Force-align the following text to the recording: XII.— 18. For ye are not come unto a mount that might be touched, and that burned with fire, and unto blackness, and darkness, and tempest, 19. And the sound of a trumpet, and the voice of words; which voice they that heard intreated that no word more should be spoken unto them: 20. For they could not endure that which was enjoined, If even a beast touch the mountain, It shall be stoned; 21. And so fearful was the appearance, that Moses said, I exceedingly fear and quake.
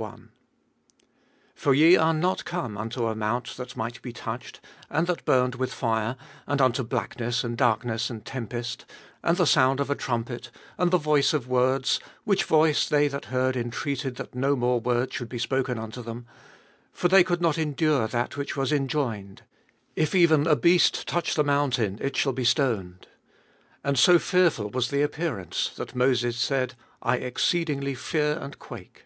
XII.— 0.00 0.04
18. 0.06 0.28
For 1.54 1.74
ye 1.74 1.98
are 1.98 2.14
not 2.14 2.46
come 2.46 2.78
unto 2.78 3.08
a 3.08 3.14
mount 3.14 3.58
that 3.58 3.76
might 3.76 4.00
be 4.00 4.10
touched, 4.10 4.58
and 4.88 5.06
that 5.06 5.26
burned 5.26 5.56
with 5.56 5.70
fire, 5.70 6.16
and 6.46 6.62
unto 6.62 6.82
blackness, 6.82 7.44
and 7.44 7.58
darkness, 7.58 8.08
and 8.08 8.24
tempest, 8.24 8.86
19. 9.22 9.28
And 9.28 9.36
the 9.36 9.46
sound 9.46 9.80
of 9.80 9.90
a 9.90 9.94
trumpet, 9.94 10.50
and 10.78 10.90
the 10.90 10.96
voice 10.96 11.34
of 11.34 11.46
words; 11.46 12.00
which 12.24 12.44
voice 12.44 12.88
they 12.88 13.06
that 13.08 13.26
heard 13.26 13.54
intreated 13.54 14.16
that 14.16 14.34
no 14.34 14.54
word 14.54 14.82
more 14.84 15.06
should 15.10 15.28
be 15.28 15.36
spoken 15.38 15.78
unto 15.78 16.00
them: 16.02 16.22
20. 16.94 16.94
For 16.94 17.08
they 17.08 17.22
could 17.22 17.42
not 17.42 17.58
endure 17.58 18.08
that 18.08 18.34
which 18.38 18.56
was 18.56 18.72
enjoined, 18.72 19.42
If 19.94 20.14
even 20.14 20.46
a 20.46 20.56
beast 20.56 21.06
touch 21.06 21.34
the 21.34 21.44
mountain, 21.44 21.98
It 22.00 22.16
shall 22.16 22.32
be 22.32 22.44
stoned; 22.46 23.08
21. 23.82 23.82
And 23.84 23.98
so 23.98 24.18
fearful 24.18 24.70
was 24.70 24.88
the 24.88 25.02
appearance, 25.02 25.68
that 25.76 25.94
Moses 25.94 26.38
said, 26.38 26.76
I 27.02 27.16
exceedingly 27.18 27.94
fear 27.94 28.38
and 28.40 28.58
quake. 28.58 29.04